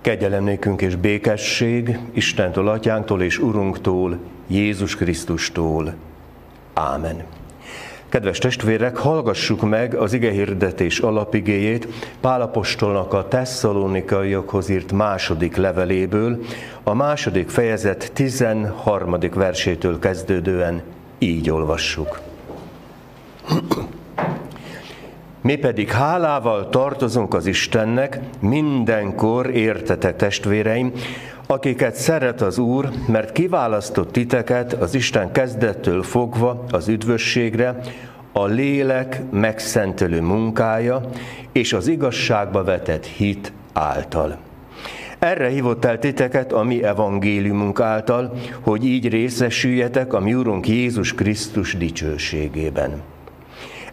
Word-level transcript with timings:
Kegyelem 0.00 0.44
nékünk 0.44 0.82
és 0.82 0.96
békesség 0.96 1.98
Istentől, 2.12 2.68
Atyánktól 2.68 3.22
és 3.22 3.38
Urunktól, 3.38 4.18
Jézus 4.46 4.96
Krisztustól. 4.96 5.94
Ámen. 6.74 7.22
Kedves 8.08 8.38
testvérek, 8.38 8.96
hallgassuk 8.96 9.68
meg 9.68 9.94
az 9.94 10.12
ige 10.12 10.30
hirdetés 10.30 10.98
alapigéjét 10.98 11.88
Pálapostolnak 12.20 13.12
a 13.12 13.28
tesszalonikaiakhoz 13.28 14.68
írt 14.68 14.92
második 14.92 15.56
leveléből, 15.56 16.38
a 16.82 16.94
második 16.94 17.48
fejezet 17.48 18.10
13. 18.12 19.16
versétől 19.34 19.98
kezdődően 19.98 20.82
így 21.18 21.50
olvassuk. 21.50 22.27
Mi 25.48 25.56
pedig 25.56 25.90
hálával 25.90 26.68
tartozunk 26.68 27.34
az 27.34 27.46
Istennek 27.46 28.20
mindenkor, 28.40 29.50
értetek 29.50 30.16
testvéreim, 30.16 30.92
akiket 31.46 31.94
szeret 31.94 32.40
az 32.40 32.58
Úr, 32.58 32.88
mert 33.06 33.32
kiválasztott 33.32 34.12
titeket 34.12 34.72
az 34.72 34.94
Isten 34.94 35.32
kezdettől 35.32 36.02
fogva 36.02 36.64
az 36.70 36.88
üdvösségre, 36.88 37.80
a 38.32 38.44
lélek 38.44 39.22
megszentelő 39.30 40.20
munkája 40.20 41.00
és 41.52 41.72
az 41.72 41.86
igazságba 41.86 42.64
vetett 42.64 43.06
hit 43.06 43.52
által. 43.72 44.38
Erre 45.18 45.48
hívott 45.48 45.84
el 45.84 45.98
titeket 45.98 46.52
a 46.52 46.62
mi 46.62 46.82
evangéliumunk 46.82 47.80
által, 47.80 48.32
hogy 48.60 48.84
így 48.84 49.08
részesüljetek 49.08 50.12
a 50.12 50.20
mi 50.20 50.34
Úrunk 50.34 50.68
Jézus 50.68 51.14
Krisztus 51.14 51.76
dicsőségében. 51.76 53.02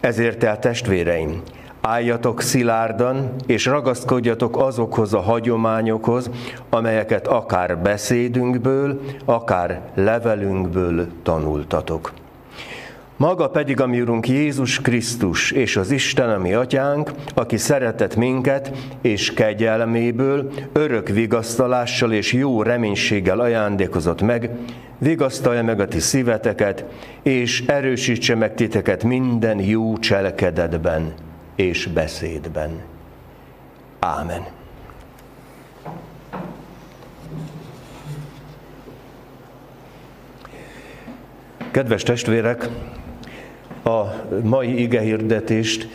Ezért 0.06 0.44
el 0.44 0.60
testvéreim, 0.60 1.42
álljatok 1.82 2.42
szilárdan, 2.42 3.36
és 3.46 3.66
ragaszkodjatok 3.66 4.58
azokhoz 4.58 5.14
a 5.14 5.20
hagyományokhoz, 5.20 6.30
amelyeket 6.70 7.28
akár 7.28 7.78
beszédünkből, 7.78 9.02
akár 9.26 9.82
levelünkből 9.96 11.08
tanultatok. 11.24 12.14
Maga 13.18 13.50
pedig 13.50 13.82
a 13.82 13.88
mi 13.88 14.02
Urunk 14.02 14.28
Jézus 14.28 14.82
Krisztus 14.82 15.52
és 15.52 15.76
az 15.76 15.92
Isten, 15.92 16.30
ami 16.30 16.54
atyánk, 16.54 17.12
aki 17.34 17.58
szeretett 17.58 18.16
minket, 18.16 18.72
és 19.02 19.34
kegyelméből, 19.34 20.52
örök 20.74 21.08
vigasztalással 21.08 22.14
és 22.14 22.34
jó 22.34 22.62
reménységgel 22.62 23.40
ajándékozott 23.40 24.22
meg, 24.22 24.50
vigasztalja 24.98 25.64
meg 25.64 25.80
a 25.80 25.88
ti 25.88 26.00
szíveteket, 26.00 26.86
és 27.22 27.64
erősítse 27.68 28.36
meg 28.36 28.54
titeket 28.54 29.04
minden 29.04 29.60
jó 29.60 29.98
cselekedetben 29.98 31.14
és 31.56 31.88
beszédben. 31.88 32.82
Ámen. 34.00 34.46
Kedves 41.72 42.04
testvérek, 42.04 42.70
a 43.86 44.14
mai 44.44 44.82
igehirdetést 44.82 45.88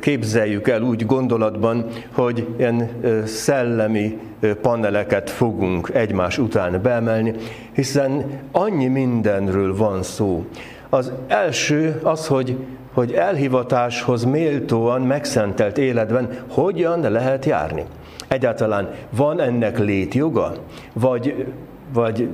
képzeljük 0.00 0.68
el 0.68 0.82
úgy 0.82 1.06
gondolatban, 1.06 1.86
hogy 2.12 2.46
ilyen 2.58 2.90
szellemi 3.24 4.18
paneleket 4.62 5.30
fogunk 5.30 5.90
egymás 5.92 6.38
után 6.38 6.82
beemelni, 6.82 7.34
hiszen 7.72 8.40
annyi 8.52 8.86
mindenről 8.86 9.76
van 9.76 10.02
szó. 10.02 10.44
Az 10.88 11.12
első 11.26 12.00
az, 12.02 12.26
hogy, 12.26 12.56
hogy 12.92 13.12
elhivatáshoz 13.12 14.24
méltóan 14.24 15.02
megszentelt 15.02 15.78
életben 15.78 16.28
hogyan 16.48 17.00
lehet 17.00 17.44
járni. 17.44 17.84
Egyáltalán 18.28 18.90
van 19.10 19.40
ennek 19.40 19.78
létjoga? 19.78 20.52
Vagy 20.92 21.46
vagy 21.92 22.28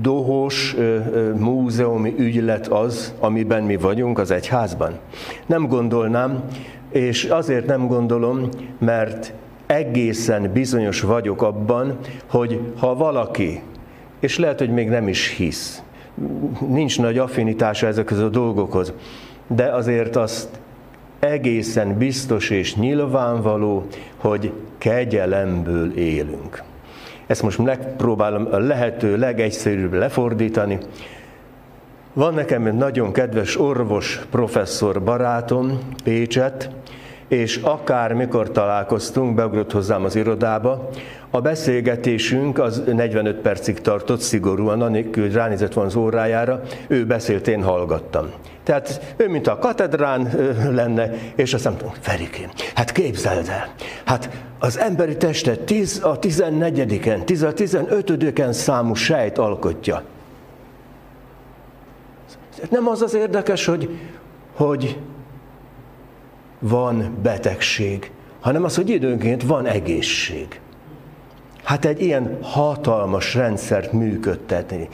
dohos 0.00 0.76
múzeumi 1.38 2.14
ügylet 2.18 2.66
az, 2.66 3.14
amiben 3.18 3.62
mi 3.62 3.76
vagyunk 3.76 4.18
az 4.18 4.30
egyházban? 4.30 4.98
Nem 5.46 5.66
gondolnám, 5.66 6.42
és 6.90 7.24
azért 7.24 7.66
nem 7.66 7.86
gondolom, 7.86 8.48
mert 8.78 9.32
egészen 9.66 10.50
bizonyos 10.52 11.00
vagyok 11.00 11.42
abban, 11.42 11.98
hogy 12.26 12.60
ha 12.78 12.94
valaki, 12.94 13.62
és 14.20 14.38
lehet, 14.38 14.58
hogy 14.58 14.70
még 14.70 14.88
nem 14.88 15.08
is 15.08 15.28
hisz, 15.28 15.82
nincs 16.68 16.98
nagy 17.00 17.18
affinitása 17.18 17.86
ezekhez 17.86 18.18
a 18.18 18.28
dolgokhoz, 18.28 18.92
de 19.46 19.64
azért 19.64 20.16
azt 20.16 20.48
egészen 21.18 21.98
biztos 21.98 22.50
és 22.50 22.76
nyilvánvaló, 22.76 23.86
hogy 24.16 24.52
kegyelemből 24.78 25.92
élünk. 25.96 26.62
Ezt 27.30 27.42
most 27.42 27.58
megpróbálom 27.58 28.48
a 28.50 28.58
lehető 28.58 29.16
legegyszerűbb 29.16 29.92
lefordítani. 29.92 30.78
Van 32.12 32.34
nekem 32.34 32.66
egy 32.66 32.74
nagyon 32.74 33.12
kedves 33.12 33.58
orvos 33.58 34.20
professzor 34.30 35.02
barátom 35.02 35.78
Pécset, 36.04 36.70
és 37.30 37.56
akár 37.56 38.12
mikor 38.12 38.50
találkoztunk, 38.50 39.34
beugrott 39.34 39.72
hozzám 39.72 40.04
az 40.04 40.16
irodába, 40.16 40.88
a 41.30 41.40
beszélgetésünk 41.40 42.58
az 42.58 42.82
45 42.86 43.36
percig 43.36 43.80
tartott 43.80 44.20
szigorúan, 44.20 44.82
anélkül, 44.82 45.22
hogy 45.22 45.32
ránézett 45.32 45.72
van 45.72 45.84
az 45.84 45.96
órájára, 45.96 46.60
ő 46.88 47.06
beszélt, 47.06 47.48
én 47.48 47.62
hallgattam. 47.62 48.30
Tehát 48.62 49.14
ő, 49.16 49.28
mint 49.28 49.46
a 49.46 49.58
katedrán 49.58 50.30
lenne, 50.70 51.10
és 51.34 51.54
azt 51.54 51.64
mondtam, 51.64 51.92
Ferikém, 52.00 52.48
hát 52.74 52.92
képzeld 52.92 53.48
el, 53.48 53.74
hát 54.04 54.30
az 54.58 54.78
emberi 54.78 55.16
testet 55.16 55.60
10 55.60 56.00
a 56.02 56.18
14-en, 56.18 57.24
10 57.24 57.42
a 57.42 57.52
15-en 57.52 58.52
számú 58.52 58.94
sejt 58.94 59.38
alkotja. 59.38 60.02
Nem 62.70 62.88
az 62.88 63.02
az 63.02 63.14
érdekes, 63.14 63.64
hogy, 63.64 63.98
hogy 64.56 64.98
van 66.60 67.16
betegség, 67.22 68.10
hanem 68.40 68.64
az, 68.64 68.76
hogy 68.76 68.90
időnként 68.90 69.42
van 69.42 69.66
egészség. 69.66 70.60
Hát 71.62 71.84
egy 71.84 72.02
ilyen 72.02 72.38
hatalmas 72.42 73.34
rendszert 73.34 73.92
működtetni. 73.92 74.88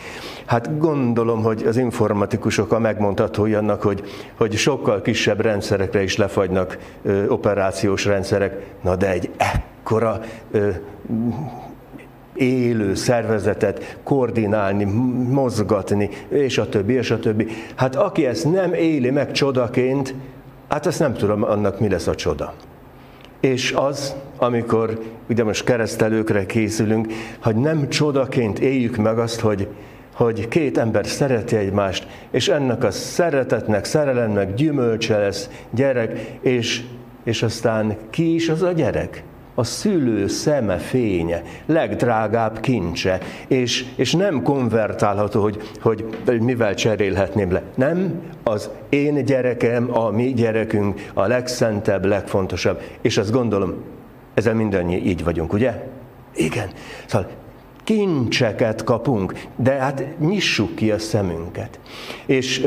Hát 0.47 0.79
gondolom, 0.79 1.43
hogy 1.43 1.63
az 1.67 1.77
informatikusok 1.77 2.73
a 2.73 2.79
megmondhatói 2.79 3.55
annak, 3.55 3.83
hogy, 3.83 4.03
hogy 4.35 4.55
sokkal 4.55 5.03
kisebb 5.03 5.41
rendszerekre 5.41 6.03
is 6.03 6.17
lefagynak 6.17 6.79
ö, 7.03 7.29
operációs 7.29 8.05
rendszerek, 8.05 8.75
na 8.83 8.97
de 8.97 9.11
egy 9.11 9.31
ekkora 9.37 10.21
ö, 10.51 10.69
élő 12.35 12.95
szervezetet 12.95 13.99
koordinálni, 14.03 14.85
mozgatni, 15.31 16.11
és 16.29 16.59
a 16.59 16.69
többi, 16.69 16.93
és 16.93 17.11
a 17.11 17.19
többi. 17.19 17.47
Hát 17.75 17.97
aki 17.97 18.27
ezt 18.27 18.53
nem 18.53 18.75
éli 18.75 19.11
meg 19.11 19.33
csodaként, 19.33 20.15
hát 20.69 20.87
ezt 20.87 20.99
nem 20.99 21.15
tudom 21.15 21.43
annak 21.43 21.81
mi 21.81 21.89
lesz 21.89 22.07
a 22.07 22.15
csoda. 22.15 22.55
És 23.41 23.73
az, 23.73 24.15
amikor 24.37 24.99
ugye 25.29 25.45
most 25.45 25.65
keresztelőkre 25.65 26.47
készülünk, 26.47 27.07
hogy 27.43 27.57
nem 27.57 27.89
csodaként 27.89 28.59
éljük 28.59 28.97
meg 28.97 29.19
azt, 29.19 29.41
hogy, 29.41 29.69
hogy 30.15 30.49
két 30.49 30.79
ember 30.79 31.07
szereti 31.07 31.57
egymást, 31.57 32.07
és 32.31 32.49
ennek 32.49 32.85
a 32.85 32.91
szeretetnek, 32.91 33.85
szerelemnek 33.85 34.55
gyümölcse 34.55 35.19
lesz 35.19 35.51
gyerek, 35.71 36.39
és, 36.41 36.83
és 37.25 37.43
aztán 37.43 37.97
ki 38.11 38.35
is 38.35 38.49
az 38.49 38.63
a 38.63 38.73
gyerek? 38.73 39.23
A 39.59 39.65
szülő 39.65 40.27
szeme 40.27 40.77
fénye, 40.77 41.43
legdrágább 41.67 42.61
kincse, 42.61 43.19
és, 43.49 43.85
és 43.97 44.13
nem 44.13 44.43
konvertálható, 44.43 45.43
hogy, 45.43 45.69
hogy 45.81 46.41
mivel 46.41 46.75
cserélhetném 46.75 47.53
le. 47.53 47.63
Nem, 47.75 48.21
az 48.43 48.71
én 48.89 49.25
gyerekem, 49.25 49.97
a 49.97 50.11
mi 50.11 50.33
gyerekünk 50.33 51.11
a 51.15 51.27
legszentebb, 51.27 52.05
legfontosabb, 52.05 52.81
és 53.01 53.19
azt 53.19 53.33
gondolom, 53.33 53.75
ezzel 54.35 54.55
mindannyi 54.55 54.97
így 54.97 55.25
vagyunk, 55.25 55.53
ugye? 55.53 55.85
Igen. 56.35 56.69
Szóval 57.07 57.29
kincseket 57.87 58.85
kapunk, 58.85 59.47
de 59.57 59.71
hát 59.71 60.05
nyissuk 60.19 60.75
ki 60.75 60.91
a 60.91 60.99
szemünket. 60.99 61.79
És 62.27 62.67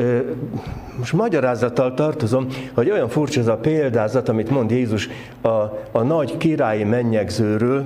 most 0.97 1.13
magyarázattal 1.13 1.93
tartozom, 1.93 2.47
hogy 2.73 2.89
olyan 2.89 3.09
furcsa 3.09 3.39
ez 3.39 3.47
a 3.47 3.57
példázat, 3.57 4.29
amit 4.29 4.49
mond 4.49 4.71
Jézus 4.71 5.09
a, 5.41 5.49
a 5.91 6.01
nagy 6.01 6.37
királyi 6.37 6.83
mennyegzőről, 6.83 7.85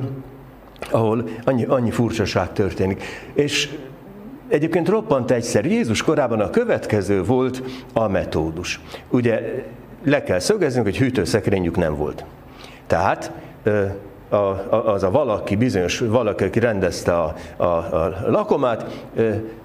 ahol 0.91 1.27
annyi, 1.43 1.63
annyi 1.63 1.91
furcsaság 1.91 2.53
történik. 2.53 3.03
És 3.33 3.77
egyébként 4.47 4.89
roppant 4.89 5.31
egyszerű. 5.31 5.69
Jézus 5.69 6.01
korában 6.01 6.39
a 6.39 6.49
következő 6.49 7.23
volt 7.23 7.63
a 7.93 8.07
metódus. 8.07 8.79
Ugye 9.09 9.63
le 10.03 10.23
kell 10.23 10.39
szögeznünk, 10.39 10.85
hogy 10.85 10.97
hűtőszekrényük 10.97 11.77
nem 11.77 11.95
volt. 11.95 12.25
Tehát 12.87 13.31
a, 14.33 14.93
az 14.93 15.03
a 15.03 15.11
valaki, 15.11 15.55
bizonyos 15.55 15.99
valaki, 15.99 16.43
aki 16.43 16.59
rendezte 16.59 17.13
a, 17.19 17.35
a, 17.57 17.63
a 17.63 18.13
lakomát, 18.27 19.05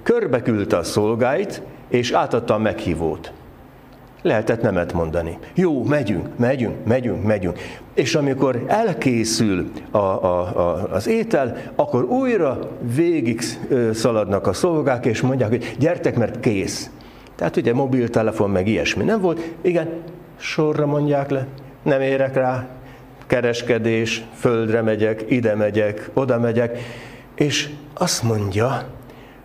körbeküldte 0.02 0.76
a 0.76 0.82
szolgáit, 0.82 1.62
és 1.88 2.12
átadta 2.12 2.54
a 2.54 2.58
meghívót. 2.58 3.32
lehetett 4.22 4.62
nemet 4.62 4.92
mondani. 4.92 5.38
Jó, 5.54 5.84
megyünk, 5.84 6.28
megyünk, 6.36 6.84
megyünk, 6.86 7.24
megyünk. 7.24 7.58
És 7.94 8.14
amikor 8.14 8.64
elkészül 8.66 9.70
a, 9.90 9.98
a, 9.98 10.40
a, 10.40 10.88
az 10.92 11.06
étel, 11.06 11.56
akkor 11.74 12.04
újra 12.04 12.58
végig 12.94 13.40
szaladnak 13.92 14.46
a 14.46 14.52
szolgák, 14.52 15.06
és 15.06 15.20
mondják, 15.20 15.48
hogy 15.48 15.76
gyertek, 15.78 16.16
mert 16.16 16.40
kész. 16.40 16.90
Tehát 17.34 17.56
ugye 17.56 17.74
mobiltelefon, 17.74 18.50
meg 18.50 18.68
ilyesmi 18.68 19.04
nem 19.04 19.20
volt. 19.20 19.54
Igen, 19.60 19.88
sorra 20.36 20.86
mondják 20.86 21.30
le, 21.30 21.46
nem 21.82 22.00
érek 22.00 22.34
rá, 22.34 22.66
kereskedés, 23.28 24.24
földre 24.34 24.82
megyek, 24.82 25.24
ide 25.28 25.54
megyek, 25.54 26.10
oda 26.14 26.38
megyek, 26.38 26.78
és 27.34 27.68
azt 27.94 28.22
mondja, 28.22 28.84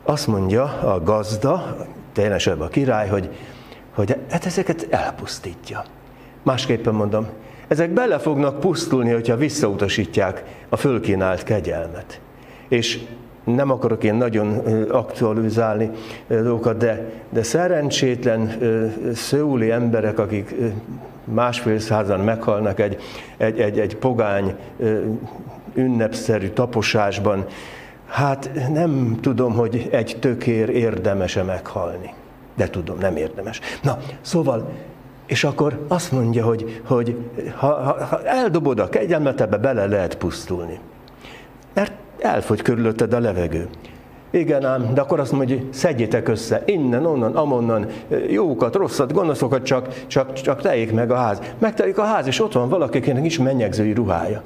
azt 0.04 0.28
mondja 0.28 0.64
a 0.64 1.04
gazda, 1.04 1.78
tényleg 2.14 2.42
a 2.60 2.68
király, 2.68 3.08
hogy, 3.08 3.30
hogy 3.94 4.16
hát 4.30 4.46
ezeket 4.46 4.88
elpusztítja. 4.90 5.84
Másképpen 6.44 6.94
mondom, 6.94 7.28
ezek 7.68 7.90
bele 7.90 8.20
fognak 8.20 8.60
pusztulni, 8.60 9.12
hogyha 9.12 9.36
visszautasítják 9.36 10.44
a 10.70 10.76
fölkínált 10.76 11.44
kegyelmet. 11.44 12.20
És 12.68 13.00
nem 13.44 13.72
akarok 13.72 14.04
én 14.04 14.16
nagyon 14.16 14.58
aktualizálni 14.90 15.90
dolgokat, 16.28 16.78
de, 16.78 17.12
de 17.30 17.44
szerencsétlen 17.44 18.58
szőuli 19.14 19.72
emberek, 19.72 20.20
akik 20.20 20.56
másfél 21.24 21.80
százan 21.80 22.20
meghalnak 22.20 22.80
egy, 22.80 23.02
egy, 23.38 23.60
egy, 23.60 23.80
egy 23.80 23.96
pogány 23.96 24.56
ünnepszerű 25.74 26.48
taposásban, 26.48 27.46
hát 28.08 28.50
nem 28.74 29.18
tudom, 29.22 29.54
hogy 29.54 29.88
egy 29.92 30.18
tökér 30.20 30.70
érdemese 30.70 31.44
meghalni. 31.44 32.14
De 32.56 32.70
tudom, 32.70 32.98
nem 32.98 33.16
érdemes. 33.16 33.60
Na, 33.82 33.98
szóval, 34.22 34.72
és 35.26 35.44
akkor 35.44 35.86
azt 35.88 36.12
mondja, 36.12 36.46
hogy, 36.46 36.82
hogy 36.86 37.18
ha, 37.56 37.68
ha, 37.68 38.06
ha 38.06 38.24
eldobod 38.24 38.80
a 38.80 38.90
kegyelmet, 38.90 39.42
ebbe 39.42 39.58
bele 39.58 39.86
lehet 39.86 40.16
pusztulni. 40.18 40.80
Mert 41.74 41.94
elfogy 42.20 42.62
körülötted 42.62 43.14
a 43.14 43.20
levegő. 43.20 43.70
Igen 44.34 44.66
ám, 44.66 44.94
de 44.94 45.02
akkor 45.02 45.20
azt 45.20 45.32
mondja, 45.32 45.56
hogy 45.56 45.74
szedjétek 45.74 46.28
össze, 46.28 46.64
innen, 46.66 47.06
onnan, 47.06 47.36
amonnan, 47.36 47.86
jókat, 48.28 48.76
rosszat, 48.76 49.14
gonoszokat, 49.14 49.64
csak, 49.64 50.06
csak, 50.08 50.34
csak 50.34 50.62
teljék 50.62 50.92
meg 50.94 51.12
a 51.12 51.16
ház. 51.16 51.42
Megtelik 51.60 51.98
a 51.98 52.04
ház, 52.04 52.28
és 52.28 52.42
ott 52.42 52.54
van 52.54 52.70
valakinek 52.70 53.26
is 53.26 53.38
mennyegzői 53.38 53.94
ruhája. 53.94 54.42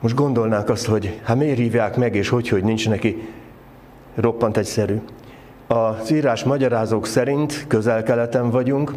Most 0.00 0.14
gondolnánk 0.14 0.68
azt, 0.68 0.86
hogy 0.86 1.20
hát 1.22 1.36
miért 1.36 1.58
hívják 1.58 1.96
meg, 1.96 2.14
és 2.14 2.28
hogy, 2.28 2.48
hogy 2.48 2.64
nincs 2.64 2.88
neki 2.88 3.28
roppant 4.14 4.56
egyszerű. 4.56 5.00
Az 5.66 6.12
írás 6.12 6.44
magyarázók 6.44 7.06
szerint 7.06 7.64
közel-keleten 7.68 8.50
vagyunk, 8.50 8.92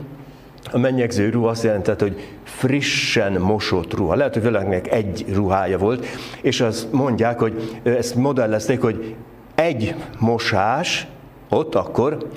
a 0.71 0.77
mennyegző 0.77 1.30
ruha 1.30 1.50
azt 1.50 1.63
jelentett, 1.63 2.01
hogy 2.01 2.37
frissen 2.57 3.31
mosott 3.42 3.94
ruha. 3.94 4.15
Lehet, 4.15 4.33
hogy 4.33 4.44
valakinek 4.44 4.92
egy 4.92 5.25
ruhája 5.33 5.77
volt, 5.77 6.06
és 6.42 6.62
azt 6.62 6.92
mondják, 6.92 7.39
hogy 7.39 7.80
ezt 7.83 8.15
modellezték, 8.15 8.81
hogy 8.81 9.15
egy 9.56 9.95
mosás 10.19 11.07
ott 11.50 11.75
akkor 11.75 12.27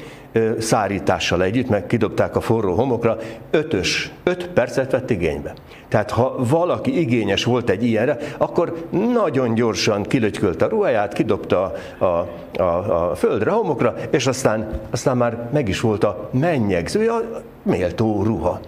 szárítással 0.59 1.43
együtt, 1.43 1.69
meg 1.69 1.87
kidobták 1.87 2.37
a 2.37 2.41
forró 2.41 2.75
homokra, 2.75 3.19
ötös, 3.51 4.13
öt 4.23 4.49
percet 4.49 4.91
vett 4.91 5.11
igénybe. 5.11 5.55
Tehát 5.89 6.11
ha 6.11 6.35
valaki 6.39 7.01
igényes 7.01 7.45
volt 7.45 7.71
egy 7.71 7.85
ilyenre, 7.85 8.17
akkor 8.39 8.87
nagyon 9.13 9.55
gyorsan 9.55 10.03
kilötykölt 10.03 10.63
a 10.63 10.69
ruháját, 10.69 11.13
kidobta 11.13 11.73
a, 11.99 12.05
a, 12.05 12.29
a, 12.59 13.11
a 13.11 13.15
földre, 13.15 13.51
a 13.51 13.55
homokra, 13.55 13.95
és 14.11 14.27
aztán, 14.27 14.81
aztán 14.91 15.17
már 15.17 15.49
meg 15.53 15.69
is 15.69 15.81
volt 15.81 16.05
a 16.05 16.29
mennyegző, 16.33 17.09
a 17.09 17.43
méltó 17.63 18.23
ruha. 18.23 18.61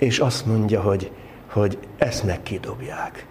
És 0.00 0.18
azt 0.18 0.46
mondja, 0.46 0.80
hogy, 0.80 1.10
hogy 1.52 1.78
ezt 1.98 2.24
meg 2.24 2.42
kidobják. 2.42 3.26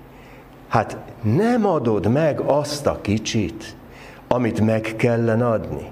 Hát 0.68 0.98
nem 1.22 1.66
adod 1.66 2.12
meg 2.12 2.40
azt 2.40 2.88
a 2.88 3.00
kicsit, 3.02 3.76
amit 4.28 4.62
meg 4.62 4.94
kellene 4.96 5.48
adni. 5.48 5.92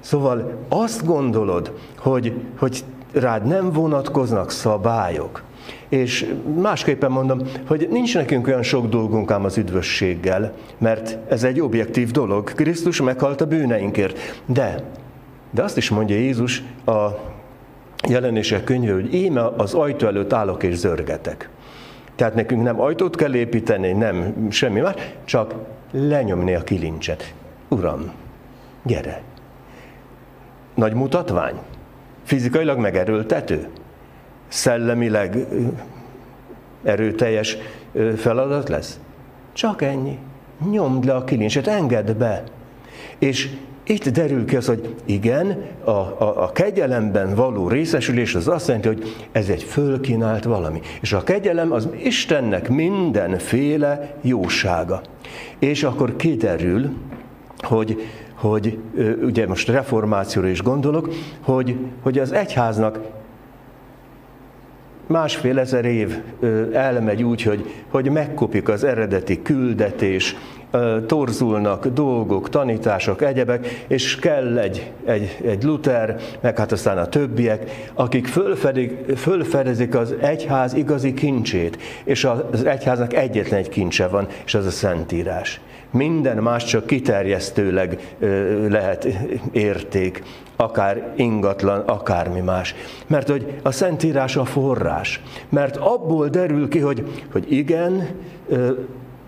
Szóval 0.00 0.66
azt 0.68 1.04
gondolod, 1.04 1.78
hogy, 1.98 2.32
hogy 2.58 2.84
rád 3.12 3.46
nem 3.46 3.72
vonatkoznak 3.72 4.50
szabályok, 4.50 5.42
és 5.88 6.34
másképpen 6.56 7.10
mondom, 7.10 7.40
hogy 7.66 7.88
nincs 7.90 8.14
nekünk 8.14 8.46
olyan 8.46 8.62
sok 8.62 8.88
dolgunk 8.88 9.30
ám 9.30 9.44
az 9.44 9.58
üdvösséggel, 9.58 10.52
mert 10.78 11.18
ez 11.28 11.44
egy 11.44 11.60
objektív 11.60 12.10
dolog. 12.10 12.52
Krisztus 12.52 13.00
meghalt 13.00 13.40
a 13.40 13.46
bűneinkért. 13.46 14.18
De, 14.46 14.84
de 15.50 15.62
azt 15.62 15.76
is 15.76 15.90
mondja 15.90 16.16
Jézus 16.16 16.62
a 16.86 17.06
jelenések 18.08 18.64
könyve, 18.64 18.92
hogy 18.92 19.14
én 19.14 19.36
az 19.36 19.74
ajtó 19.74 20.06
előtt 20.06 20.32
állok 20.32 20.62
és 20.62 20.74
zörgetek. 20.74 21.48
Tehát 22.14 22.34
nekünk 22.34 22.62
nem 22.62 22.80
ajtót 22.80 23.16
kell 23.16 23.34
építeni, 23.34 23.92
nem 23.92 24.46
semmi 24.50 24.80
más, 24.80 24.94
csak 25.24 25.54
lenyomni 25.90 26.54
a 26.54 26.64
kilincset. 26.64 27.34
Uram, 27.68 28.12
gyere! 28.82 29.22
Nagy 30.74 30.94
mutatvány? 30.94 31.54
Fizikailag 32.24 32.78
megerőltető? 32.78 33.68
Szellemileg 34.48 35.46
erőteljes 36.84 37.56
feladat 38.16 38.68
lesz? 38.68 39.00
Csak 39.52 39.82
ennyi. 39.82 40.18
Nyomd 40.70 41.04
le 41.04 41.14
a 41.14 41.24
kilincset, 41.24 41.66
engedd 41.66 42.18
be. 42.18 42.42
És 43.18 43.50
itt 43.88 44.08
derül 44.08 44.44
ki 44.44 44.56
az, 44.56 44.66
hogy 44.66 44.94
igen, 45.04 45.64
a, 45.84 45.90
a, 45.90 46.42
a 46.42 46.52
kegyelemben 46.52 47.34
való 47.34 47.68
részesülés 47.68 48.34
az 48.34 48.48
azt 48.48 48.66
jelenti, 48.66 48.88
hogy 48.88 49.02
ez 49.32 49.48
egy 49.48 49.62
fölkínált 49.62 50.44
valami. 50.44 50.80
És 51.00 51.12
a 51.12 51.22
kegyelem 51.22 51.72
az 51.72 51.88
Istennek 52.02 52.68
mindenféle 52.68 54.14
jósága. 54.22 55.00
És 55.58 55.82
akkor 55.82 56.16
kiderül, 56.16 56.90
hogy 57.58 58.02
hogy 58.38 58.78
ugye 59.22 59.46
most 59.46 59.68
reformációra 59.68 60.48
is 60.48 60.62
gondolok, 60.62 61.08
hogy, 61.40 61.76
hogy 62.02 62.18
az 62.18 62.32
egyháznak 62.32 63.00
másfél 65.08 65.58
ezer 65.58 65.84
év 65.84 66.18
elmegy 66.72 67.22
úgy, 67.22 67.42
hogy, 67.42 67.64
hogy 67.88 68.10
megkopik 68.10 68.68
az 68.68 68.84
eredeti 68.84 69.42
küldetés, 69.42 70.36
torzulnak 71.06 71.86
dolgok, 71.86 72.48
tanítások, 72.48 73.22
egyebek, 73.22 73.84
és 73.86 74.16
kell 74.16 74.58
egy, 74.58 74.92
egy, 75.04 75.38
egy 75.44 75.62
Luther, 75.62 76.16
meg 76.40 76.58
hát 76.58 76.72
aztán 76.72 76.98
a 76.98 77.06
többiek, 77.06 77.90
akik 77.94 78.26
fölfedik, 78.26 79.16
fölfedezik 79.16 79.94
az 79.94 80.14
egyház 80.20 80.74
igazi 80.74 81.14
kincsét, 81.14 81.78
és 82.04 82.24
az 82.24 82.64
egyháznak 82.64 83.14
egyetlen 83.14 83.58
egy 83.58 83.68
kincse 83.68 84.06
van, 84.06 84.26
és 84.44 84.54
az 84.54 84.66
a 84.66 84.70
Szentírás. 84.70 85.60
Minden 85.90 86.36
más 86.36 86.64
csak 86.64 86.86
kiterjesztőleg 86.86 88.16
lehet 88.68 89.08
érték, 89.52 90.22
akár 90.56 91.12
ingatlan, 91.16 91.80
akármi 91.80 92.40
más. 92.40 92.74
Mert 93.06 93.28
hogy 93.28 93.60
a 93.62 93.70
Szentírás 93.70 94.36
a 94.36 94.44
forrás. 94.44 95.22
Mert 95.48 95.76
abból 95.76 96.28
derül 96.28 96.68
ki, 96.68 96.78
hogy, 96.78 97.24
hogy 97.32 97.52
igen, 97.52 98.08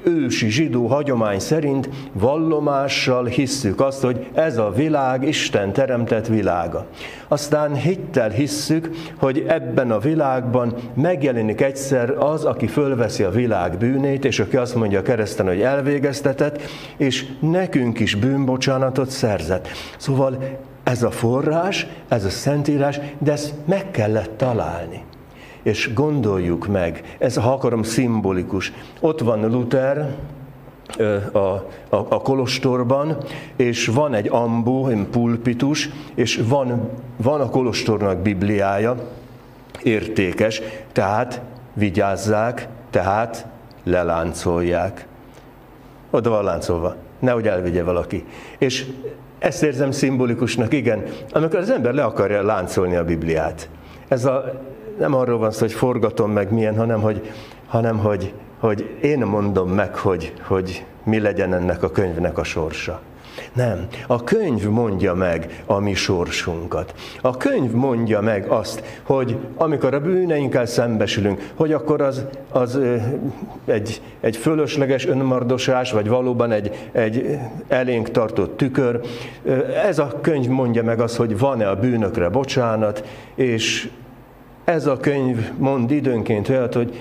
ősi 0.04 0.48
zsidó 0.48 0.86
hagyomány 0.86 1.38
szerint 1.38 1.88
vallomással 2.12 3.24
hisszük 3.24 3.80
azt, 3.80 4.02
hogy 4.02 4.26
ez 4.34 4.58
a 4.58 4.70
világ 4.70 5.28
Isten 5.28 5.72
teremtett 5.72 6.26
világa. 6.26 6.86
Aztán 7.28 7.74
hittel 7.74 8.28
hisszük, 8.28 8.90
hogy 9.16 9.44
ebben 9.48 9.90
a 9.90 9.98
világban 9.98 10.74
megjelenik 10.94 11.60
egyszer 11.60 12.10
az, 12.10 12.44
aki 12.44 12.66
fölveszi 12.66 13.22
a 13.22 13.30
világ 13.30 13.78
bűnét, 13.78 14.24
és 14.24 14.40
aki 14.40 14.56
azt 14.56 14.74
mondja 14.74 14.98
a 14.98 15.02
kereszten, 15.02 15.46
hogy 15.46 15.60
elvégeztetett, 15.60 16.62
és 16.96 17.26
nekünk 17.40 18.00
is 18.00 18.14
bűnbocsánatot 18.14 19.10
szerzett. 19.10 19.68
Szóval 19.96 20.38
ez 20.82 21.02
a 21.02 21.10
forrás, 21.10 21.86
ez 22.08 22.24
a 22.24 22.30
szentírás, 22.30 23.00
de 23.18 23.32
ezt 23.32 23.54
meg 23.66 23.90
kellett 23.90 24.36
találni 24.36 25.02
és 25.62 25.94
gondoljuk 25.94 26.66
meg, 26.66 27.16
ez 27.18 27.36
ha 27.36 27.52
akarom 27.52 27.82
szimbolikus. 27.82 28.72
Ott 29.00 29.20
van 29.20 29.50
Luther, 29.50 30.14
a, 31.32 31.38
a, 31.38 31.64
a 31.88 32.20
kolostorban, 32.22 33.16
és 33.56 33.86
van 33.86 34.14
egy 34.14 34.28
ambó, 34.28 34.86
egy 34.86 35.04
pulpitus, 35.10 35.90
és 36.14 36.40
van, 36.48 36.88
van 37.16 37.40
a 37.40 37.50
kolostornak 37.50 38.18
bibliája, 38.18 38.96
értékes, 39.82 40.62
tehát 40.92 41.40
vigyázzák, 41.72 42.68
tehát 42.90 43.46
leláncolják. 43.84 45.06
Oda 46.10 46.30
van 46.30 46.44
láncolva, 46.44 46.96
nehogy 47.18 47.46
elvigye 47.46 47.82
valaki. 47.82 48.24
És 48.58 48.86
ezt 49.38 49.62
érzem 49.62 49.90
szimbolikusnak, 49.90 50.72
igen, 50.72 51.02
amikor 51.32 51.58
az 51.58 51.70
ember 51.70 51.94
le 51.94 52.04
akarja 52.04 52.42
láncolni 52.42 52.96
a 52.96 53.04
Bibliát. 53.04 53.68
Ez 54.08 54.24
a 54.24 54.60
nem 55.00 55.14
arról 55.14 55.38
van 55.38 55.50
szó, 55.50 55.60
hogy 55.60 55.72
forgatom 55.72 56.30
meg 56.30 56.52
milyen, 56.52 56.76
hanem 56.76 57.00
hogy, 57.00 57.32
hanem 57.66 57.98
hogy, 57.98 58.32
hogy 58.58 58.96
én 59.02 59.18
mondom 59.18 59.70
meg, 59.70 59.96
hogy, 59.96 60.34
hogy 60.42 60.84
mi 61.04 61.20
legyen 61.20 61.54
ennek 61.54 61.82
a 61.82 61.90
könyvnek 61.90 62.38
a 62.38 62.44
sorsa. 62.44 63.00
Nem, 63.52 63.86
a 64.06 64.24
könyv 64.24 64.68
mondja 64.68 65.14
meg 65.14 65.62
a 65.66 65.78
mi 65.78 65.94
sorsunkat. 65.94 66.94
A 67.20 67.36
könyv 67.36 67.72
mondja 67.72 68.20
meg 68.20 68.46
azt, 68.46 69.00
hogy 69.02 69.36
amikor 69.56 69.94
a 69.94 70.00
bűneinkkel 70.00 70.66
szembesülünk, 70.66 71.50
hogy 71.54 71.72
akkor 71.72 72.00
az, 72.00 72.24
az 72.50 72.80
egy, 73.64 74.02
egy 74.20 74.36
fölösleges 74.36 75.06
önmardosás, 75.06 75.92
vagy 75.92 76.08
valóban 76.08 76.52
egy, 76.52 76.88
egy 76.92 77.38
elénk 77.68 78.10
tartott 78.10 78.56
tükör. 78.56 79.00
Ez 79.84 79.98
a 79.98 80.18
könyv 80.20 80.48
mondja 80.48 80.82
meg 80.82 81.00
azt, 81.00 81.16
hogy 81.16 81.38
van-e 81.38 81.68
a 81.68 81.76
bűnökre 81.76 82.28
bocsánat, 82.28 83.04
és 83.34 83.90
ez 84.70 84.86
a 84.86 84.96
könyv 84.96 85.50
mond 85.58 85.90
időnként 85.90 86.48
olyat, 86.48 86.74
hogy 86.74 86.98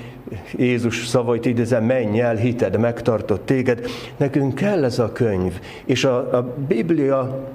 Jézus 0.55 1.07
szavait 1.07 1.45
idézem, 1.45 1.83
menj 1.83 2.21
el, 2.21 2.35
hited 2.35 2.79
megtartott 2.79 3.45
téged. 3.45 3.85
Nekünk 4.17 4.55
kell 4.55 4.83
ez 4.83 4.99
a 4.99 5.11
könyv, 5.11 5.59
és 5.85 6.03
a, 6.03 6.37
a 6.37 6.53
Biblia 6.67 7.47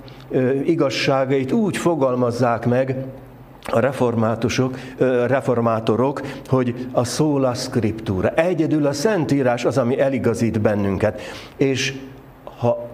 igazságait 0.64 1.52
úgy 1.52 1.76
fogalmazzák 1.76 2.66
meg, 2.66 2.96
a 3.66 3.78
reformátusok, 3.78 4.78
reformátorok, 5.26 6.20
hogy 6.46 6.88
a 6.92 7.04
sola 7.04 7.54
scriptura, 7.54 8.28
egyedül 8.28 8.86
a 8.86 8.92
Szentírás 8.92 9.64
az, 9.64 9.78
ami 9.78 10.00
eligazít 10.00 10.60
bennünket. 10.60 11.20
És 11.56 11.94
ha 12.58 12.93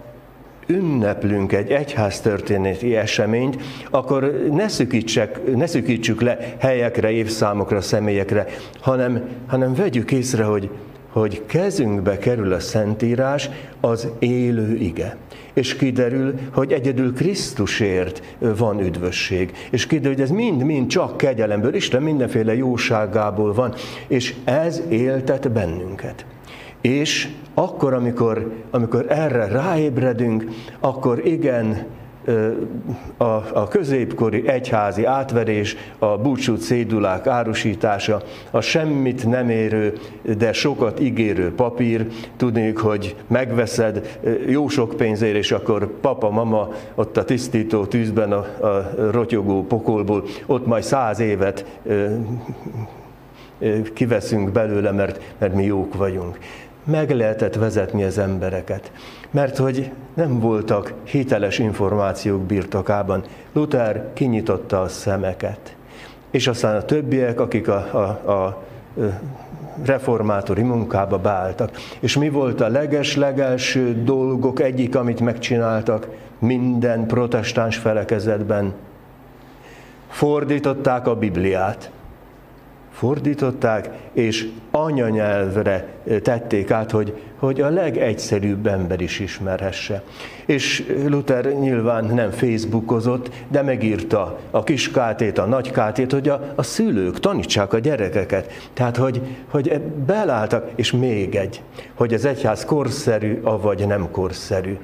ünneplünk 0.71 1.51
egy 1.51 1.71
egyháztörténeti 1.71 2.95
eseményt, 2.95 3.61
akkor 3.89 4.47
ne, 4.51 4.67
szükítsek, 4.67 5.55
ne 5.55 5.65
szükítsük 5.65 6.21
le 6.21 6.55
helyekre, 6.59 7.11
évszámokra, 7.11 7.81
személyekre, 7.81 8.47
hanem, 8.79 9.21
hanem 9.47 9.73
vegyük 9.73 10.11
észre, 10.11 10.43
hogy, 10.43 10.69
hogy 11.09 11.45
kezünkbe 11.45 12.17
kerül 12.17 12.53
a 12.53 12.59
Szentírás, 12.59 13.49
az 13.79 14.07
élő 14.19 14.75
ige. 14.75 15.17
És 15.53 15.75
kiderül, 15.75 16.33
hogy 16.53 16.71
egyedül 16.71 17.13
Krisztusért 17.13 18.21
van 18.39 18.79
üdvösség. 18.79 19.51
És 19.69 19.87
kiderül, 19.87 20.11
hogy 20.11 20.21
ez 20.21 20.29
mind-mind 20.29 20.87
csak 20.87 21.17
kegyelemből, 21.17 21.75
Isten 21.75 22.01
mindenféle 22.01 22.55
jóságából 22.55 23.53
van, 23.53 23.73
és 24.07 24.35
ez 24.43 24.81
éltet 24.89 25.51
bennünket. 25.51 26.25
És 26.81 27.29
akkor, 27.53 27.93
amikor, 27.93 28.51
amikor 28.71 29.05
erre 29.09 29.47
ráébredünk, 29.47 30.45
akkor 30.79 31.25
igen, 31.25 31.85
a, 33.17 33.23
a 33.53 33.67
középkori 33.69 34.47
egyházi 34.47 35.05
átverés, 35.05 35.75
a 35.99 36.17
búcsú 36.17 36.55
cédulák 36.55 37.27
árusítása, 37.27 38.21
a 38.51 38.61
semmit 38.61 39.27
nem 39.27 39.49
érő, 39.49 39.93
de 40.37 40.53
sokat 40.53 40.99
ígérő 40.99 41.53
papír, 41.53 42.07
tudnék, 42.37 42.77
hogy 42.77 43.15
megveszed 43.27 44.19
jó 44.47 44.67
sok 44.67 44.95
pénzért, 44.95 45.35
és 45.35 45.51
akkor 45.51 45.91
papa, 46.01 46.29
mama 46.29 46.69
ott 46.95 47.17
a 47.17 47.25
tisztító 47.25 47.85
tűzben, 47.85 48.31
a, 48.31 48.65
a 48.67 48.89
rotyogó 49.11 49.63
pokolból, 49.63 50.23
ott 50.45 50.65
majd 50.65 50.83
száz 50.83 51.19
évet 51.19 51.65
kiveszünk 53.93 54.51
belőle, 54.51 54.91
mert, 54.91 55.21
mert 55.37 55.53
mi 55.53 55.63
jók 55.63 55.95
vagyunk 55.95 56.37
meg 56.83 57.11
lehetett 57.11 57.55
vezetni 57.55 58.03
az 58.03 58.17
embereket, 58.17 58.91
mert 59.31 59.57
hogy 59.57 59.91
nem 60.13 60.39
voltak 60.39 60.93
hiteles 61.03 61.59
információk 61.59 62.41
birtokában. 62.41 63.23
Luther 63.53 64.09
kinyitotta 64.13 64.81
a 64.81 64.87
szemeket. 64.87 65.75
És 66.31 66.47
aztán 66.47 66.75
a 66.75 66.85
többiek, 66.85 67.39
akik 67.39 67.67
a, 67.67 67.75
a, 67.75 68.31
a 68.31 68.63
reformátori 69.85 70.61
munkába 70.61 71.17
beálltak. 71.17 71.71
És 71.99 72.17
mi 72.17 72.29
volt 72.29 72.61
a 72.61 72.67
leges-legelső 72.67 74.03
dolgok 74.03 74.59
egyik, 74.59 74.95
amit 74.95 75.19
megcsináltak 75.19 76.07
minden 76.39 77.05
protestáns 77.05 77.77
felekezetben? 77.77 78.73
Fordították 80.07 81.07
a 81.07 81.15
Bibliát 81.15 81.91
fordították, 83.01 83.89
és 84.13 84.47
anyanyelvre 84.71 85.87
tették 86.21 86.71
át, 86.71 86.91
hogy, 86.91 87.21
hogy 87.37 87.61
a 87.61 87.69
legegyszerűbb 87.69 88.67
ember 88.67 89.01
is 89.01 89.19
ismerhesse. 89.19 90.03
És 90.45 90.93
Luther 91.07 91.45
nyilván 91.45 92.05
nem 92.05 92.31
Facebookozott, 92.31 93.29
de 93.47 93.61
megírta 93.61 94.39
a 94.51 94.63
kis 94.63 94.91
kátét, 94.91 95.37
a 95.37 95.45
nagy 95.45 95.71
kátét, 95.71 96.11
hogy 96.11 96.29
a, 96.29 96.53
a 96.55 96.63
szülők 96.63 97.19
tanítsák 97.19 97.73
a 97.73 97.79
gyerekeket. 97.79 98.69
Tehát, 98.73 98.97
hogy, 98.97 99.21
hogy 99.49 99.81
belálltak, 99.81 100.69
és 100.75 100.91
még 100.91 101.35
egy, 101.35 101.61
hogy 101.93 102.13
az 102.13 102.25
egyház 102.25 102.65
korszerű, 102.65 103.39
avagy 103.43 103.87
nem 103.87 104.11
korszerű. 104.11 104.77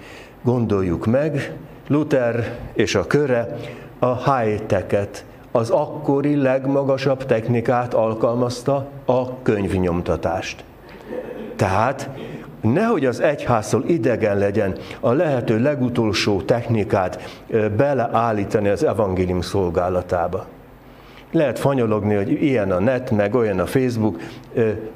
Gondoljuk 0.43 1.05
meg, 1.05 1.53
Luther 1.88 2.57
és 2.74 2.95
a 2.95 3.07
köre 3.07 3.57
a 4.00 4.31
high-tech-et, 4.31 5.25
az 5.51 5.70
akkori 5.70 6.36
legmagasabb 6.36 7.25
technikát 7.25 7.94
alkalmazta, 7.94 8.88
a 9.06 9.42
könyvnyomtatást. 9.42 10.63
Tehát 11.56 12.10
nehogy 12.62 13.06
az 13.06 13.20
egyházszól 13.20 13.84
idegen 13.88 14.38
legyen 14.38 14.75
a 15.00 15.12
lehető 15.12 15.60
legutolsó 15.60 16.42
technikát 16.42 17.42
beleállítani 17.77 18.70
az 18.70 18.84
evangélium 18.84 19.42
szolgálatába. 19.42 20.46
Lehet 21.31 21.60
fanyologni, 21.60 22.15
hogy 22.15 22.43
ilyen 22.43 22.72
a 22.72 22.79
net, 22.79 23.12
meg 23.12 23.36
olyan 23.36 23.60
a 23.60 23.65
Facebook, 23.65 24.19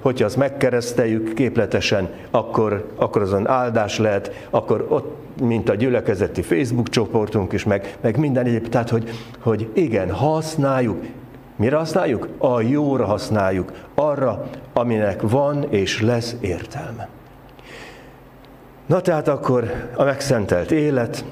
hogyha 0.02 0.26
azt 0.26 0.38
megkereszteljük 0.38 1.34
képletesen, 1.34 2.10
akkor, 2.32 2.92
akkor 2.96 3.22
azon 3.22 3.48
áldás 3.48 3.98
lehet, 3.98 4.48
akkor 4.50 4.86
ott, 4.90 5.16
mint 5.42 5.70
a 5.70 5.76
gyülekezeti 5.76 6.42
Facebook 6.42 6.90
csoportunk 6.90 7.54
is, 7.54 7.64
meg, 7.64 7.98
meg 8.02 8.18
minden 8.18 8.46
egyéb. 8.46 8.70
Tehát, 8.70 8.90
hogy, 8.90 9.10
hogy 9.40 9.70
igen, 9.74 10.12
használjuk, 10.12 11.04
Mire 11.62 11.76
használjuk? 11.76 12.28
A 12.38 12.62
jóra 12.62 13.06
használjuk, 13.06 13.72
arra, 13.96 14.50
aminek 14.74 15.22
van 15.22 15.66
és 15.70 16.02
lesz 16.02 16.36
értelme. 16.40 17.10
Na 18.86 19.02
tehát 19.02 19.28
akkor 19.28 19.90
a 19.96 20.04
megszentelt 20.04 20.72
élet, 20.72 21.26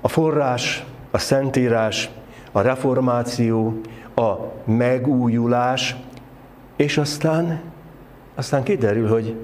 a 0.00 0.08
forrás, 0.08 0.84
a 1.10 1.18
szentírás, 1.18 2.10
a 2.58 2.62
reformáció, 2.62 3.80
a 4.14 4.34
megújulás, 4.64 5.96
és 6.76 6.98
aztán, 6.98 7.60
aztán 8.34 8.62
kiderül, 8.62 9.08
hogy 9.08 9.36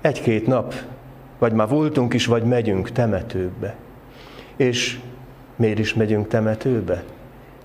egy-két 0.00 0.46
nap, 0.46 0.74
vagy 1.38 1.52
már 1.52 1.68
voltunk 1.68 2.14
is, 2.14 2.26
vagy 2.26 2.42
megyünk 2.42 2.90
temetőbe. 2.90 3.74
És 4.56 5.00
miért 5.56 5.78
is 5.78 5.94
megyünk 5.94 6.28
temetőbe? 6.28 7.02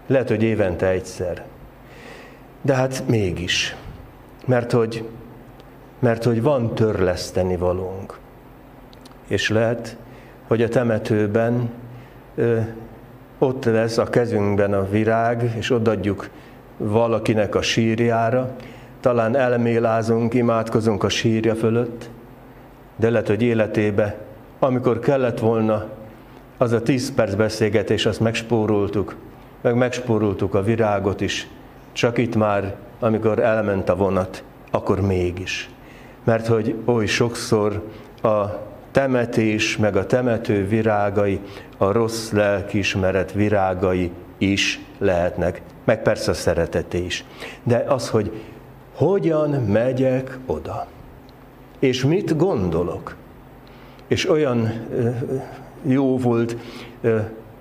Lehet, 0.07 0.29
hogy 0.29 0.43
évente 0.43 0.87
egyszer. 0.87 1.45
De 2.61 2.73
hát 2.73 3.03
mégis. 3.07 3.75
Mert 4.45 4.71
hogy, 4.71 5.09
mert 5.99 6.23
hogy 6.23 6.41
van 6.41 6.75
törleszteni 6.75 7.57
valónk. 7.57 8.19
És 9.27 9.49
lehet, 9.49 9.97
hogy 10.47 10.61
a 10.61 10.69
temetőben 10.69 11.69
ott 13.39 13.65
lesz 13.65 13.97
a 13.97 14.03
kezünkben 14.03 14.73
a 14.73 14.89
virág, 14.89 15.53
és 15.57 15.71
odaadjuk 15.71 16.29
valakinek 16.77 17.55
a 17.55 17.61
sírjára, 17.61 18.55
talán 18.99 19.35
elmélázunk, 19.35 20.33
imádkozunk 20.33 21.03
a 21.03 21.09
sírja 21.09 21.55
fölött, 21.55 22.09
de 22.95 23.09
lehet, 23.09 23.27
hogy 23.27 23.41
életébe, 23.41 24.17
amikor 24.59 24.99
kellett 24.99 25.39
volna 25.39 25.85
az 26.57 26.71
a 26.71 26.81
tíz 26.81 27.13
perc 27.13 27.33
beszélgetés, 27.33 28.05
azt 28.05 28.19
megspóroltuk, 28.19 29.15
meg 29.61 29.75
megspóroltuk 29.75 30.53
a 30.53 30.63
virágot 30.63 31.21
is, 31.21 31.47
csak 31.91 32.17
itt 32.17 32.35
már, 32.35 32.75
amikor 32.99 33.39
elment 33.39 33.89
a 33.89 33.95
vonat, 33.95 34.43
akkor 34.71 35.01
mégis. 35.01 35.69
Mert 36.23 36.47
hogy 36.47 36.75
oly 36.85 37.05
sokszor 37.05 37.83
a 38.21 38.45
temetés, 38.91 39.77
meg 39.77 39.95
a 39.95 40.05
temető 40.05 40.67
virágai, 40.67 41.39
a 41.77 41.91
rossz 41.91 42.31
lelkiismeret 42.31 43.31
virágai 43.31 44.11
is 44.37 44.79
lehetnek, 44.97 45.61
meg 45.83 46.01
persze 46.01 46.31
a 46.31 46.33
szereteté 46.33 47.05
is. 47.05 47.25
De 47.63 47.85
az, 47.87 48.09
hogy 48.09 48.31
hogyan 48.95 49.49
megyek 49.49 50.37
oda, 50.45 50.87
és 51.79 52.03
mit 52.03 52.37
gondolok, 52.37 53.15
és 54.07 54.29
olyan 54.29 54.71
jó 55.83 56.17
volt 56.17 56.55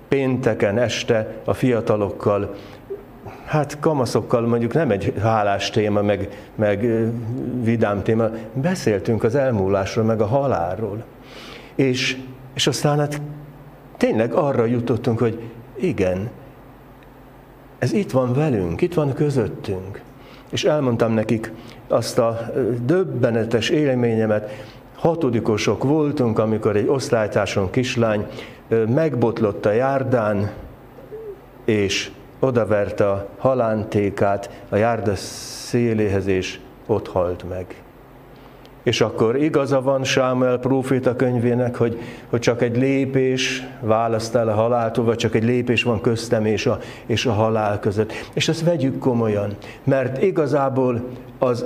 pénteken 0.07 0.77
este 0.77 1.35
a 1.45 1.53
fiatalokkal, 1.53 2.55
hát 3.49 3.79
kamaszokkal 3.79 4.41
mondjuk 4.41 4.73
nem 4.73 4.91
egy 4.91 5.13
hálás 5.21 5.69
téma, 5.69 6.01
meg, 6.01 6.49
meg 6.55 7.07
vidám 7.61 8.03
téma, 8.03 8.29
beszéltünk 8.53 9.23
az 9.23 9.35
elmúlásról, 9.35 10.05
meg 10.05 10.21
a 10.21 10.25
halálról. 10.25 11.03
És, 11.75 12.17
és 12.53 12.67
aztán 12.67 12.99
hát 12.99 13.21
tényleg 13.97 14.33
arra 14.33 14.65
jutottunk, 14.65 15.19
hogy 15.19 15.41
igen, 15.75 16.29
ez 17.79 17.93
itt 17.93 18.11
van 18.11 18.33
velünk, 18.33 18.81
itt 18.81 18.93
van 18.93 19.13
közöttünk. 19.13 20.01
És 20.49 20.63
elmondtam 20.63 21.13
nekik 21.13 21.51
azt 21.87 22.19
a 22.19 22.51
döbbenetes 22.85 23.69
élményemet, 23.69 24.51
hatodikosok 24.95 25.83
voltunk, 25.83 26.39
amikor 26.39 26.75
egy 26.75 26.87
osztálytárson 26.87 27.69
kislány 27.69 28.25
megbotlott 28.87 29.65
a 29.65 29.71
járdán, 29.71 30.51
és 31.65 32.11
odaverte 32.39 33.09
a 33.09 33.27
halántékát 33.37 34.49
a 34.69 34.75
járda 34.75 35.15
széléhez, 35.15 36.25
és 36.25 36.59
ott 36.85 37.07
halt 37.07 37.49
meg. 37.49 37.83
És 38.83 39.01
akkor 39.01 39.35
igaza 39.43 39.81
van 39.81 40.03
Sámuel 40.03 40.57
próféta 40.57 41.15
könyvének, 41.15 41.75
hogy, 41.75 41.99
hogy 42.29 42.39
csak 42.39 42.61
egy 42.61 42.77
lépés 42.77 43.67
választ 43.81 44.35
el 44.35 44.47
a 44.47 44.53
haláltól, 44.53 45.05
vagy 45.05 45.17
csak 45.17 45.35
egy 45.35 45.43
lépés 45.43 45.83
van 45.83 46.01
köztem 46.01 46.45
és 46.45 46.65
a, 46.65 46.79
és 47.05 47.25
a 47.25 47.31
halál 47.31 47.79
között. 47.79 48.13
És 48.33 48.47
ezt 48.47 48.63
vegyük 48.63 48.99
komolyan, 48.99 49.55
mert 49.83 50.23
igazából 50.23 51.01
az, 51.39 51.65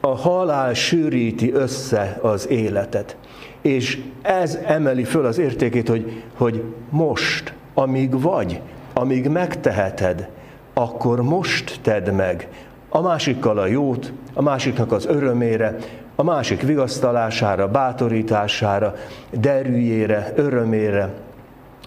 a 0.00 0.16
halál 0.16 0.74
sűríti 0.74 1.52
össze 1.52 2.18
az 2.22 2.48
életet. 2.48 3.16
És 3.60 4.02
ez 4.22 4.58
emeli 4.66 5.04
föl 5.04 5.24
az 5.24 5.38
értékét, 5.38 5.88
hogy, 5.88 6.22
hogy 6.36 6.62
most, 6.90 7.54
amíg 7.74 8.20
vagy, 8.20 8.60
amíg 8.92 9.28
megteheted, 9.28 10.28
akkor 10.74 11.22
most 11.22 11.80
tedd 11.82 12.10
meg 12.10 12.48
a 12.88 13.00
másikkal 13.00 13.58
a 13.58 13.66
jót, 13.66 14.12
a 14.34 14.42
másiknak 14.42 14.92
az 14.92 15.06
örömére, 15.06 15.76
a 16.14 16.22
másik 16.22 16.62
vigasztalására, 16.62 17.68
bátorítására, 17.68 18.94
derűjére, 19.30 20.32
örömére. 20.36 21.14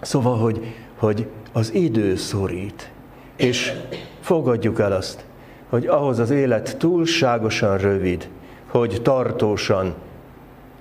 Szóval, 0.00 0.38
hogy, 0.38 0.74
hogy 0.98 1.28
az 1.52 1.74
idő 1.74 2.16
szorít. 2.16 2.90
És 3.36 3.72
fogadjuk 4.20 4.80
el 4.80 4.92
azt, 4.92 5.24
hogy 5.68 5.86
ahhoz 5.86 6.18
az 6.18 6.30
élet 6.30 6.76
túlságosan 6.78 7.78
rövid, 7.78 8.28
hogy 8.70 9.00
tartósan 9.02 9.94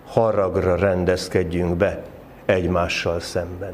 haragra 0.06 0.75
rendezkedjünk 0.75 1.75
be 1.75 2.01
egymással 2.46 3.20
szemben. 3.20 3.74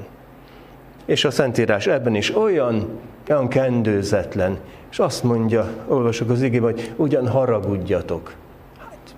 És 1.10 1.26
a 1.26 1.32
Szentírás 1.32 1.88
ebben 1.88 2.16
is 2.16 2.36
olyan, 2.36 2.88
olyan 3.30 3.48
kendőzetlen, 3.48 4.58
és 4.92 5.00
azt 5.00 5.24
mondja, 5.24 5.70
olvasok 5.88 6.30
az 6.30 6.42
igében, 6.42 6.72
hogy 6.72 6.92
ugyan 6.96 7.28
haragudjatok. 7.28 8.34
Hát, 8.80 9.16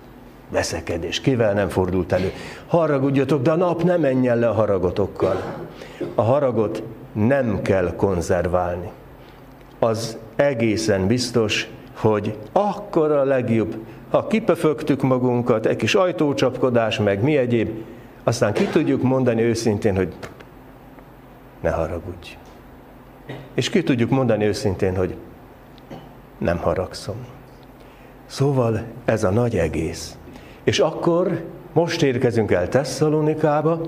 veszekedés, 0.50 1.20
kivel 1.20 1.52
nem 1.52 1.68
fordult 1.68 2.12
elő. 2.12 2.32
Haragudjatok, 2.66 3.42
de 3.42 3.50
a 3.50 3.56
nap 3.56 3.82
nem 3.82 4.00
menjen 4.00 4.38
le 4.38 4.48
a 4.48 4.52
haragotokkal. 4.52 5.42
A 6.14 6.22
haragot 6.22 6.82
nem 7.12 7.62
kell 7.62 7.96
konzerválni. 7.96 8.90
Az 9.78 10.18
egészen 10.36 11.06
biztos, 11.06 11.68
hogy 11.96 12.36
akkor 12.52 13.10
a 13.10 13.24
legjobb, 13.24 13.76
ha 14.10 14.26
kipefögtük 14.26 15.02
magunkat, 15.02 15.66
egy 15.66 15.76
kis 15.76 15.94
ajtócsapkodás, 15.94 16.98
meg 16.98 17.22
mi 17.22 17.36
egyéb, 17.36 17.70
aztán 18.24 18.52
ki 18.52 18.64
tudjuk 18.64 19.02
mondani 19.02 19.42
őszintén, 19.42 19.96
hogy 19.96 20.12
ne 21.62 21.70
haragudj. 21.70 22.36
És 23.54 23.70
ki 23.70 23.82
tudjuk 23.82 24.10
mondani 24.10 24.44
őszintén, 24.44 24.96
hogy 24.96 25.16
nem 26.38 26.58
haragszom. 26.58 27.16
Szóval 28.26 28.82
ez 29.04 29.24
a 29.24 29.30
nagy 29.30 29.56
egész. 29.56 30.16
És 30.64 30.78
akkor 30.78 31.44
most 31.72 32.02
érkezünk 32.02 32.50
el 32.50 32.68
Tesszalonikába, 32.68 33.80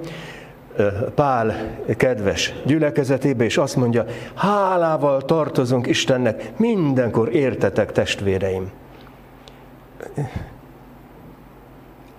Pál 1.15 1.55
kedves 1.97 2.55
gyülekezetébe, 2.65 3.45
és 3.45 3.59
azt 3.59 3.77
mondja, 3.77 4.05
hálával 4.35 5.23
tartozunk 5.23 5.87
Istennek, 5.87 6.59
mindenkor 6.59 7.35
értetek 7.35 7.93
testvéreim. 7.93 8.71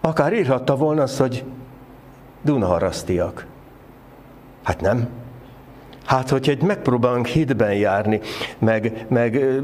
Akár 0.02 0.34
írhatta 0.34 0.76
volna 0.76 1.02
azt, 1.02 1.20
hogy 1.20 1.44
Dunaharasztiak. 2.42 3.46
Hát 4.64 4.82
nem. 4.82 5.08
Hát, 6.06 6.30
hogyha 6.30 6.52
egy 6.52 6.62
megpróbálunk 6.62 7.26
hitben 7.26 7.74
járni, 7.74 8.20
meg, 8.60 9.06
meg 9.10 9.62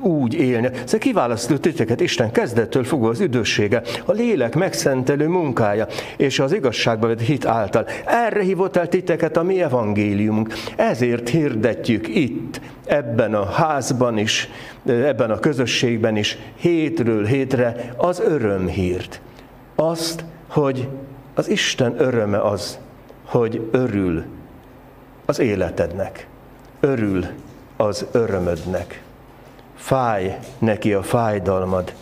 úgy 0.00 0.34
élni. 0.34 0.68
Szóval 0.72 0.98
kiválasztott 0.98 1.60
titeket 1.60 2.00
Isten 2.00 2.30
kezdettől 2.30 2.84
fogva 2.84 3.08
az 3.08 3.20
üdvössége, 3.20 3.82
a 4.04 4.12
lélek 4.12 4.54
megszentelő 4.54 5.28
munkája 5.28 5.86
és 6.16 6.38
az 6.38 6.52
igazságba 6.52 7.06
vett 7.06 7.20
hit 7.20 7.46
által. 7.46 7.86
Erre 8.04 8.42
hívott 8.42 8.76
el 8.76 8.88
titeket 8.88 9.36
a 9.36 9.42
mi 9.42 9.62
evangéliumunk. 9.62 10.52
Ezért 10.76 11.28
hirdetjük 11.28 12.08
itt, 12.08 12.60
ebben 12.84 13.34
a 13.34 13.44
házban 13.44 14.18
is, 14.18 14.48
ebben 14.86 15.30
a 15.30 15.38
közösségben 15.38 16.16
is, 16.16 16.38
hétről 16.56 17.24
hétre 17.24 17.94
az 17.96 18.20
örömhírt. 18.20 19.20
Azt, 19.74 20.24
hogy 20.48 20.88
az 21.34 21.48
Isten 21.48 21.94
öröme 21.98 22.40
az, 22.40 22.78
hogy 23.24 23.68
örül 23.70 24.24
az 25.26 25.38
életednek, 25.38 26.26
örül 26.80 27.26
az 27.76 28.06
örömödnek 28.12 29.02
fáj 29.74 30.38
neki 30.58 30.92
a 30.92 31.02
fájdalmad. 31.02 31.92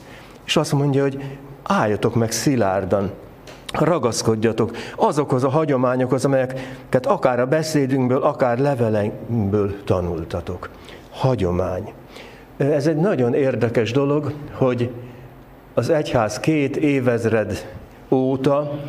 És 0.44 0.56
azt 0.56 0.72
mondja, 0.72 1.02
hogy 1.02 1.38
álljatok 1.62 2.14
meg 2.14 2.30
szilárdan, 2.30 3.10
ragaszkodjatok 3.72 4.76
azokhoz 4.96 5.44
a 5.44 5.48
hagyományokhoz, 5.48 6.24
amelyeket 6.24 7.06
akár 7.06 7.40
a 7.40 7.46
beszédünkből, 7.46 8.22
akár 8.22 8.58
levelekből 8.58 9.84
tanultatok. 9.84 10.70
Hagyomány. 11.10 11.92
Ez 12.56 12.86
egy 12.86 12.96
nagyon 12.96 13.34
érdekes 13.34 13.92
dolog, 13.92 14.32
hogy 14.52 14.90
az 15.74 15.88
egyház 15.90 16.40
két 16.40 16.76
évezred 16.76 17.66
óta 18.14 18.80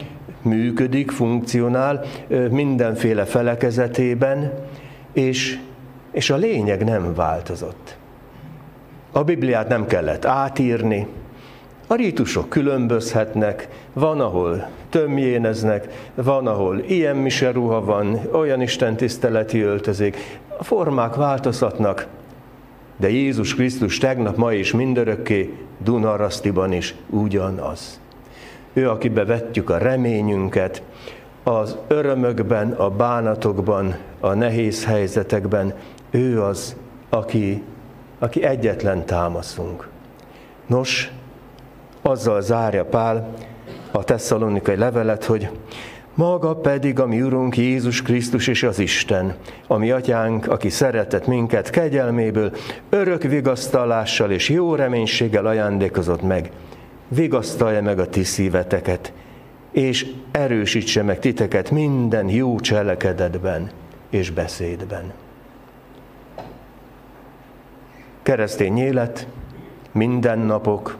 működik, 0.41 1.11
funkcionál 1.11 2.01
mindenféle 2.49 3.25
felekezetében, 3.25 4.51
és, 5.13 5.59
és 6.11 6.29
a 6.29 6.35
lényeg 6.35 6.83
nem 6.83 7.13
változott. 7.13 7.97
A 9.11 9.23
Bibliát 9.23 9.67
nem 9.67 9.87
kellett 9.87 10.25
átírni, 10.25 11.07
a 11.87 11.95
rítusok 11.95 12.49
különbözhetnek, 12.49 13.67
van, 13.93 14.21
ahol 14.21 14.67
tömjéneznek, 14.89 16.09
van, 16.15 16.47
ahol 16.47 16.79
ilyen 16.79 17.15
miseruha 17.15 17.81
van, 17.81 18.19
olyan 18.31 18.61
Isten 18.61 18.95
tiszteleti 18.95 19.61
öltözik. 19.61 20.39
A 20.57 20.63
formák 20.63 21.15
változhatnak, 21.15 22.07
de 22.97 23.09
Jézus 23.09 23.55
Krisztus 23.55 23.97
tegnap, 23.97 24.35
ma 24.37 24.53
és 24.53 24.71
mindörökké 24.71 25.53
Dunarasztiban 25.83 26.73
is 26.73 26.95
ugyanaz. 27.09 27.99
Ő, 28.75 28.89
akibe 28.89 29.25
vettük 29.25 29.69
a 29.69 29.77
reményünket, 29.77 30.83
az 31.43 31.77
örömökben, 31.87 32.71
a 32.71 32.89
bánatokban, 32.89 33.95
a 34.19 34.33
nehéz 34.33 34.85
helyzetekben, 34.85 35.73
ő 36.11 36.41
az, 36.41 36.75
aki 37.09 37.63
aki 38.19 38.43
egyetlen 38.43 39.05
támaszunk. 39.05 39.87
Nos, 40.67 41.11
azzal 42.01 42.41
zárja 42.41 42.85
Pál 42.85 43.33
a 43.91 44.03
tesszalonikai 44.03 44.75
levelet, 44.75 45.23
hogy 45.23 45.49
maga 46.13 46.55
pedig 46.55 46.99
a 46.99 47.05
mi 47.05 47.21
Urunk 47.21 47.57
Jézus 47.57 48.01
Krisztus 48.01 48.47
és 48.47 48.63
az 48.63 48.79
Isten, 48.79 49.35
ami 49.67 49.91
atyánk, 49.91 50.47
aki 50.47 50.69
szeretett 50.69 51.27
minket 51.27 51.69
kegyelméből, 51.69 52.51
örök 52.89 53.21
vigasztalással 53.21 54.31
és 54.31 54.49
jó 54.49 54.75
reménységgel 54.75 55.45
ajándékozott 55.45 56.21
meg. 56.21 56.51
Vigasztalja 57.07 57.81
meg 57.81 57.99
a 57.99 58.09
ti 58.09 58.23
szíveteket, 58.23 59.13
és 59.71 60.11
erősítse 60.31 61.03
meg 61.03 61.19
titeket 61.19 61.71
minden 61.71 62.29
jó 62.29 62.59
cselekedetben 62.59 63.71
és 64.09 64.29
beszédben. 64.29 65.13
Keresztény 68.23 68.77
élet, 68.77 69.27
mindennapok, 69.91 70.97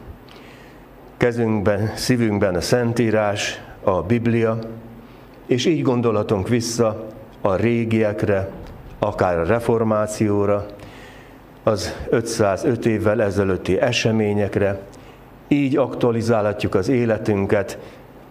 kezünkben, 1.17 1.91
szívünkben 1.95 2.55
a 2.55 2.61
Szentírás, 2.61 3.61
a 3.83 4.01
Biblia, 4.01 4.59
és 5.45 5.65
így 5.65 5.81
gondolhatunk 5.81 6.47
vissza 6.47 7.07
a 7.41 7.55
régiekre, 7.55 8.49
akár 8.99 9.39
a 9.39 9.45
reformációra, 9.45 10.65
az 11.63 11.95
505 12.09 12.85
évvel 12.85 13.21
ezelőtti 13.21 13.79
eseményekre, 13.79 14.79
így 15.47 15.77
aktualizálhatjuk 15.77 16.75
az 16.75 16.89
életünket, 16.89 17.79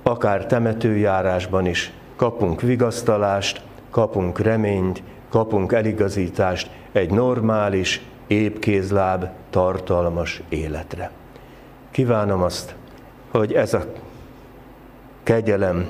akár 0.02 0.46
temetőjárásban 0.46 1.66
is 1.66 1.92
kapunk 2.16 2.60
vigasztalást, 2.60 3.62
kapunk 3.90 4.38
reményt, 4.38 5.02
kapunk 5.28 5.72
eligazítást 5.72 6.70
egy 6.92 7.10
normális, 7.10 8.02
épkézláb, 8.26 9.28
tartalmas 9.50 10.42
életre. 10.48 11.10
Kívánom 11.90 12.42
azt, 12.42 12.74
hogy 13.30 13.52
ez 13.52 13.74
a 13.74 13.84
kegyelem, 15.22 15.88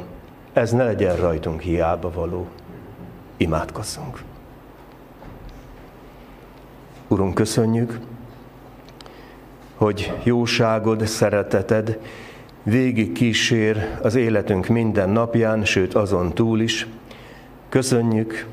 ez 0.53 0.73
ne 0.73 0.85
legyen 0.85 1.17
rajtunk 1.17 1.61
hiába 1.61 2.11
való. 2.11 2.47
Imádkozzunk. 3.37 4.23
Urunk, 7.09 7.35
köszönjük, 7.35 8.01
hogy 9.75 10.13
jóságod, 10.23 11.07
szereteted 11.07 11.99
végig 12.63 13.13
kísér 13.13 13.99
az 14.03 14.15
életünk 14.15 14.67
minden 14.67 15.11
napján, 15.11 15.65
sőt 15.65 15.95
azon 15.95 16.33
túl 16.33 16.61
is. 16.61 16.87
Köszönjük, 17.69 18.47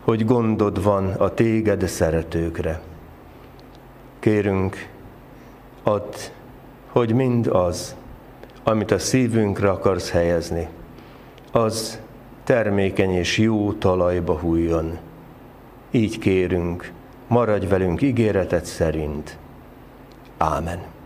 hogy 0.00 0.24
gondod 0.24 0.82
van 0.82 1.10
a 1.10 1.34
téged 1.34 1.88
szeretőkre. 1.88 2.80
Kérünk, 4.18 4.88
add, 5.82 6.14
hogy 6.86 7.14
mind 7.14 7.46
az, 7.46 7.96
amit 8.62 8.90
a 8.90 8.98
szívünkre 8.98 9.70
akarsz 9.70 10.10
helyezni, 10.10 10.68
az 11.52 12.00
termékeny 12.44 13.10
és 13.10 13.38
jó 13.38 13.72
talajba 13.72 14.38
hújjon. 14.38 14.98
Így 15.90 16.18
kérünk, 16.18 16.92
maradj 17.26 17.66
velünk 17.66 18.02
ígéretet 18.02 18.64
szerint. 18.64 19.38
Ámen. 20.38 20.97